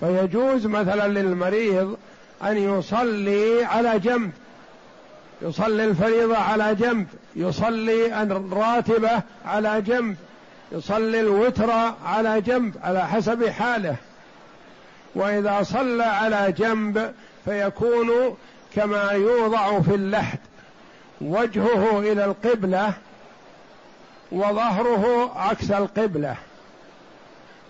فيجوز 0.00 0.66
مثلا 0.66 1.08
للمريض 1.08 1.96
أن 2.42 2.56
يصلي 2.56 3.64
على 3.64 3.98
جنب 3.98 4.30
يصلي 5.42 5.84
الفريضة 5.84 6.36
على 6.36 6.74
جنب 6.74 7.06
يصلي 7.36 8.22
الراتبة 8.22 9.22
على 9.46 9.82
جنب 9.82 10.16
يصلي 10.72 11.20
الوتر 11.20 11.70
على 12.06 12.40
جنب 12.40 12.74
على 12.82 13.08
حسب 13.08 13.48
حاله. 13.48 13.96
وإذا 15.14 15.62
صلى 15.62 16.04
على 16.04 16.52
جنب 16.52 17.12
فيكون 17.44 18.36
كما 18.74 19.10
يوضع 19.10 19.80
في 19.80 19.94
اللحد 19.94 20.38
وجهه 21.20 21.98
إلى 21.98 22.24
القبلة 22.24 22.92
وظهره 24.32 25.32
عكس 25.36 25.70
القبلة. 25.70 26.36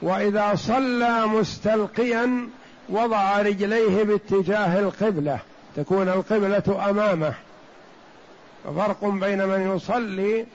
وإذا 0.02 0.54
صلى 0.54 1.26
مستلقيا 1.26 2.48
وضع 2.88 3.42
رجليه 3.42 4.02
باتجاه 4.02 4.78
القبلة 4.78 5.38
تكون 5.76 6.08
القبلة 6.08 6.90
أمامه. 6.90 7.35
فرق 8.77 9.05
بين 9.05 9.46
من 9.46 9.77
يصلي 9.77 10.46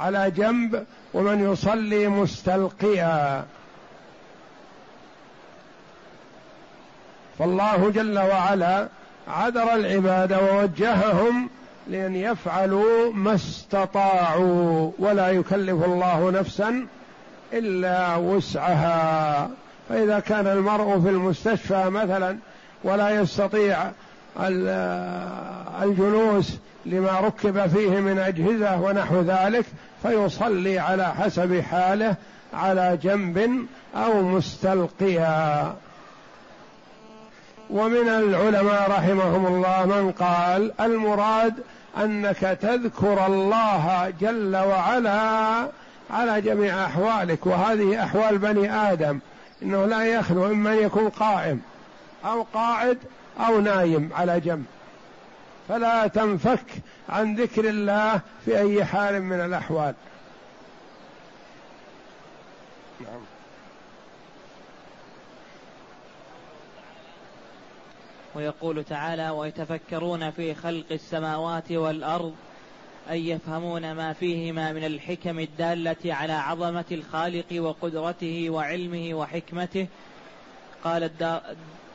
على 0.00 0.30
جنب 0.30 0.84
ومن 1.14 1.52
يصلي 1.52 2.08
مستلقيا. 2.08 3.44
فالله 7.38 7.90
جل 7.90 8.18
وعلا 8.18 8.88
عذر 9.28 9.74
العباد 9.74 10.32
ووجههم 10.32 11.48
لأن 11.88 12.16
يفعلوا 12.16 13.12
ما 13.12 13.34
استطاعوا 13.34 14.90
ولا 14.98 15.30
يكلف 15.30 15.84
الله 15.84 16.30
نفسا 16.30 16.86
إلا 17.52 18.16
وسعها. 18.16 19.50
فإذا 19.88 20.20
كان 20.20 20.46
المرء 20.46 21.00
في 21.00 21.08
المستشفى 21.08 21.90
مثلا 21.90 22.38
ولا 22.84 23.20
يستطيع 23.20 23.90
الجلوس 25.82 26.58
لما 26.86 27.20
ركب 27.20 27.66
فيه 27.66 28.00
من 28.00 28.18
أجهزة 28.18 28.80
ونحو 28.80 29.20
ذلك 29.20 29.64
فيصلي 30.02 30.78
على 30.78 31.14
حسب 31.14 31.60
حاله 31.60 32.14
على 32.54 32.98
جنب 33.02 33.66
أو 33.96 34.22
مستلقيا. 34.22 35.74
ومن 37.70 38.08
العلماء 38.08 38.90
رحمهم 38.90 39.46
الله 39.46 39.86
من 39.86 40.12
قال 40.12 40.72
المراد 40.80 41.54
أنك 41.98 42.58
تذكر 42.62 43.26
الله 43.26 44.12
جل 44.20 44.56
وعلا 44.56 45.68
على 46.10 46.40
جميع 46.40 46.84
أحوالك 46.84 47.46
وهذه 47.46 48.04
أحوال 48.04 48.38
بني 48.38 48.72
آدم 48.72 49.18
إنه 49.62 49.86
لا 49.86 50.04
يخلو 50.04 50.46
اما 50.46 50.74
يكون 50.74 51.08
قائم 51.08 51.60
أو 52.24 52.46
قاعد 52.54 52.98
أو 53.46 53.60
نايم 53.60 54.10
على 54.16 54.40
جنب. 54.40 54.64
فلا 55.68 56.06
تنفك 56.06 56.66
عن 57.08 57.34
ذكر 57.34 57.68
الله 57.68 58.20
في 58.44 58.58
أي 58.58 58.84
حال 58.84 59.22
من 59.22 59.40
الأحوال. 59.40 59.94
نعم. 63.00 63.20
ويقول 68.34 68.84
تعالى 68.84 69.30
ويتفكرون 69.30 70.30
في 70.30 70.54
خلق 70.54 70.84
السماوات 70.90 71.72
والأرض 71.72 72.34
أي 73.10 73.28
يفهمون 73.28 73.92
ما 73.92 74.12
فيهما 74.12 74.72
من 74.72 74.84
الحكم 74.84 75.38
الدالة 75.38 76.14
على 76.14 76.32
عظمة 76.32 76.84
الخالق 76.92 77.46
وقدرته 77.52 78.50
وعلمه 78.50 79.14
وحكمته. 79.14 79.86
قال 80.84 81.02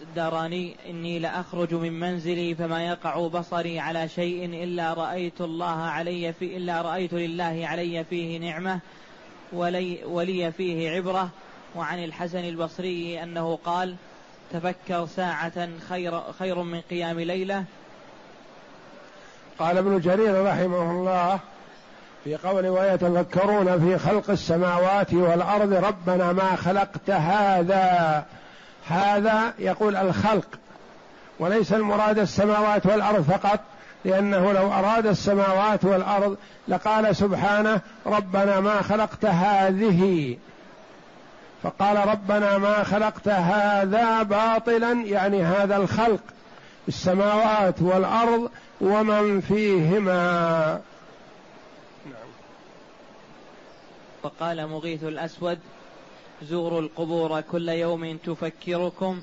الداراني 0.09 0.75
إني 0.89 1.19
لأخرج 1.19 1.73
من 1.73 1.99
منزلي 1.99 2.55
فما 2.55 2.85
يقع 2.87 3.27
بصري 3.27 3.79
على 3.79 4.07
شيء 4.07 4.45
إلا 4.63 4.93
رأيت 4.93 5.41
الله 5.41 5.81
علي 5.81 6.33
في 6.33 6.57
إلا 6.57 6.81
رأيت 6.81 7.13
لله 7.13 7.67
علي 7.67 8.03
فيه 8.03 8.39
نعمة 8.39 8.79
ولي, 9.53 9.99
ولي 10.05 10.51
فيه 10.51 10.89
عبرة. 10.91 11.29
وعن 11.75 12.03
الحسن 12.03 12.39
البصري 12.39 13.23
أنه 13.23 13.59
قال 13.65 13.95
تفكر 14.51 15.05
ساعة 15.05 15.69
خير, 15.89 16.21
خير 16.39 16.63
من 16.63 16.81
قيام 16.81 17.19
ليلة. 17.19 17.65
قال 19.59 19.77
ابن 19.77 19.99
جرير 19.99 20.45
رحمه 20.45 20.91
الله 20.91 21.39
في 22.23 22.35
قول 22.35 22.67
ويتفكرون 22.67 23.79
في 23.79 23.97
خلق 23.97 24.29
السماوات 24.29 25.13
والأرض 25.13 25.73
ربنا 25.73 26.33
ما 26.33 26.55
خلقت 26.55 27.09
هذا 27.09 28.25
هذا 28.87 29.53
يقول 29.59 29.95
الخلق 29.95 30.47
وليس 31.39 31.73
المراد 31.73 32.19
السماوات 32.19 32.85
والأرض 32.85 33.21
فقط 33.21 33.59
لأنه 34.05 34.51
لو 34.51 34.73
أراد 34.73 35.07
السماوات 35.07 35.85
والأرض 35.85 36.37
لقال 36.67 37.15
سبحانه 37.15 37.81
ربنا 38.05 38.59
ما 38.59 38.81
خلقت 38.81 39.25
هذه 39.25 40.37
فقال 41.63 42.07
ربنا 42.07 42.57
ما 42.57 42.83
خلقت 42.83 43.27
هذا 43.27 44.23
باطلا 44.23 44.91
يعني 44.91 45.43
هذا 45.43 45.77
الخلق 45.77 46.21
السماوات 46.87 47.81
والأرض 47.81 48.51
ومن 48.81 49.41
فيهما. 49.41 50.81
وقال 54.23 54.67
مغيث 54.67 55.03
الأسود 55.03 55.59
زوروا 56.43 56.81
القبور 56.81 57.41
كل 57.41 57.69
يوم 57.69 58.17
تفكركم 58.17 59.21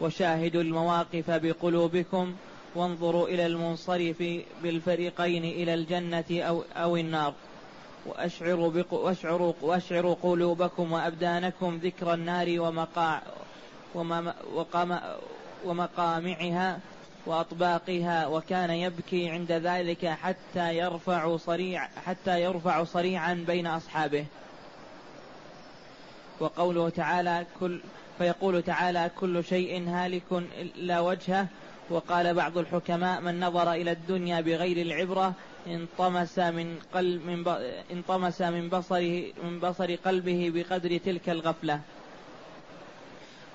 وشاهدوا 0.00 0.62
المواقف 0.62 1.30
بقلوبكم 1.30 2.34
وانظروا 2.74 3.28
إلى 3.28 3.46
المنصرف 3.46 4.24
بالفريقين 4.62 5.44
إلى 5.44 5.74
الجنة 5.74 6.24
أو 6.30 6.64
أو 6.76 6.96
النار. 6.96 7.34
وأشعروا, 8.06 8.70
بق... 8.70 8.92
وأشعروا... 8.92 9.52
وأشعروا 9.62 10.16
قلوبكم 10.22 10.92
وأبدانكم 10.92 11.80
ذكر 11.82 12.14
النار 12.14 12.60
ومقاع 12.60 13.22
وما... 13.94 14.34
وقام... 14.54 15.00
ومقامعها 15.64 16.80
وأطباقها 17.26 18.26
وكان 18.26 18.70
يبكي 18.70 19.28
عند 19.28 19.52
ذلك 19.52 20.06
حتى 20.06 20.76
يرفع 20.76 21.36
صريع 21.36 21.88
حتى 22.06 22.42
يرفع 22.42 22.84
صريعا 22.84 23.44
بين 23.46 23.66
أصحابه. 23.66 24.26
وقوله 26.40 26.88
تعالى 26.88 27.46
كل 27.60 27.80
فيقول 28.18 28.62
تعالى 28.62 29.10
كل 29.20 29.44
شيء 29.44 29.88
هالك 29.88 30.22
إلا 30.60 31.00
وجهه. 31.00 31.46
وقال 31.90 32.34
بعض 32.34 32.58
الحكماء 32.58 33.20
من 33.20 33.40
نظر 33.40 33.72
إلى 33.72 33.92
الدنيا 33.92 34.40
بغير 34.40 34.76
العبرة 34.86 35.32
انطمس 35.66 36.38
من 36.38 36.78
قلب 36.94 37.26
من 37.26 37.54
انطمس 37.92 38.42
من 38.42 38.68
بصره 38.68 39.22
من 39.44 39.60
بصر 39.60 39.94
قلبه 39.94 40.52
بقدر 40.54 40.96
تلك 40.96 41.28
الغفلة. 41.28 41.80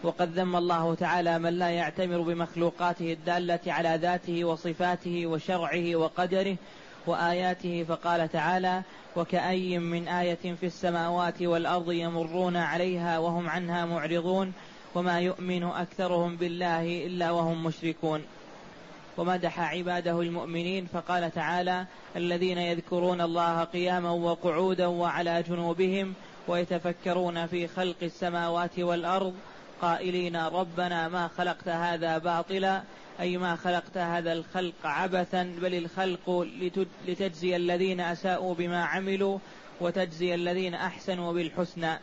وقد 0.04 0.40
ذم 0.40 0.56
الله 0.56 0.96
تعالى 0.96 1.40
من 1.40 1.60
لا 1.60 1.70
يعتمر 1.70 2.22
بمخلوقاته 2.22 3.14
الدالة 3.14 3.60
على 3.68 4.00
ذاته 4.02 4.46
وصفاته 4.46 5.28
وشرعه 5.28 5.96
وقدره 5.96 6.56
وآياته 7.08 7.86
فقال 7.88 8.32
تعالى 8.32 8.84
وكأي 9.16 9.80
من 9.80 10.08
آية 10.08 10.56
في 10.60 10.66
السماوات 10.66 11.42
والأرض 11.42 11.92
يمرون 11.92 12.58
عليها 12.58 13.20
وهم 13.20 13.50
عنها 13.50 13.86
معرضون 13.86 14.54
وما 14.96 15.20
يؤمن 15.20 15.64
أكثرهم 15.64 16.36
بالله 16.36 17.06
إلا 17.06 17.32
وهم 17.32 17.64
مشركون. 17.64 18.24
ومدح 19.18 19.60
عباده 19.60 20.22
المؤمنين 20.22 20.86
فقال 20.86 21.32
تعالى 21.32 21.86
الذين 22.16 22.58
يذكرون 22.58 23.22
الله 23.22 23.64
قياما 23.64 24.12
وقعودا 24.12 24.86
وعلى 24.86 25.44
جنوبهم 25.44 26.14
ويتفكرون 26.48 27.48
في 27.48 27.68
خلق 27.68 27.96
السماوات 28.04 28.80
والأرض 28.80 29.34
قائلين 29.82 30.36
ربنا 30.36 31.08
ما 31.08 31.28
خلقت 31.28 31.68
هذا 31.68 32.18
باطلا 32.18 32.84
أي 33.20 33.38
ما 33.38 33.56
خلقت 33.56 33.98
هذا 33.98 34.34
الخلق 34.34 34.74
عبثا 34.84 35.44
بل 35.62 35.76
الخلق 35.76 36.48
لتجزي 37.08 37.56
الذين 37.56 38.00
أساءوا 38.02 38.54
بما 38.54 38.86
عملوا 38.86 39.40
وتجزي 39.82 40.36
الذين 40.36 40.74
أحسنوا 40.74 41.34
بالحسنى. 41.34 42.00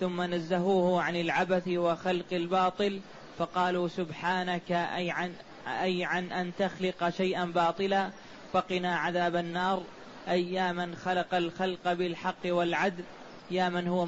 ثم 0.00 0.22
نزهوه 0.22 1.02
عن 1.02 1.16
العبث 1.16 1.68
وخلق 1.68 2.32
الباطل 2.32 3.00
فقالوا 3.38 3.88
سبحانك 3.88 4.72
أي 4.72 5.10
عن, 5.10 5.32
أي 5.66 6.04
عن 6.04 6.32
أن 6.32 6.52
تخلق 6.58 7.08
شيئا 7.08 7.44
باطلا. 7.44 8.10
فقنا 8.52 8.96
عذاب 8.96 9.36
النار. 9.36 9.82
أي 10.28 10.52
يا 10.52 10.72
من 10.72 10.94
خلق 10.94 11.34
الخلق 11.34 11.92
بالحق 11.92 12.46
والعدل 12.46 13.04
يا 13.50 13.68
من 13.68 13.88
هو 13.88 14.06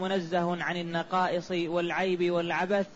منزه 0.00 0.62
عن 0.62 0.76
النقائص 0.76 1.50
والعيب 1.50 2.30
والعبث 2.30 2.86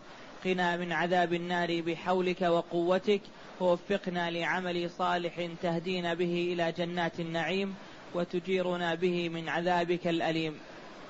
قنا 0.44 0.76
من 0.76 0.92
عذاب 0.92 1.32
النار 1.32 1.80
بحولك 1.80 2.42
وقوتك. 2.42 3.20
ووفقنا 3.60 4.30
لعمل 4.30 4.90
صالح 4.90 5.48
تهدينا 5.62 6.14
به 6.14 6.52
إلى 6.52 6.72
جنات 6.72 7.20
النعيم 7.20 7.74
وتجيرنا 8.14 8.94
به 8.94 9.28
من 9.28 9.48
عذابك 9.48 10.06
الأليم. 10.06 10.58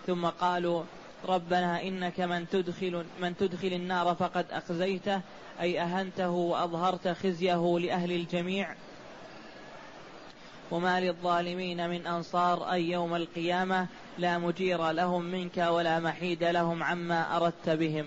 ثم 0.07 0.27
قالوا 0.27 0.83
ربنا 1.25 1.83
إنك 1.83 2.21
من 2.21 2.49
تدخل 2.49 3.05
من 3.21 3.37
تدخل 3.37 3.73
النار 3.73 4.15
فقد 4.15 4.47
أخزيته 4.51 5.21
أي 5.61 5.81
أهنته 5.81 6.31
وأظهرت 6.31 7.09
خزيه 7.09 7.79
لأهل 7.79 8.13
الجميع. 8.13 8.75
وما 10.71 11.01
للظالمين 11.01 11.91
من 11.91 12.07
أنصار 12.07 12.73
أي 12.73 12.91
يوم 12.91 13.15
القيامة 13.15 13.87
لا 14.19 14.39
مجير 14.39 14.91
لهم 14.91 15.25
منك 15.25 15.57
ولا 15.57 16.01
محيد 16.01 16.45
لهم 16.45 16.83
عما 16.83 17.37
أردت 17.37 17.69
بهم. 17.69 18.07